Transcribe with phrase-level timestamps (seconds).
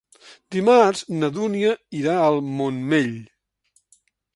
[0.55, 3.17] Dimarts na Dúnia irà al Montmell.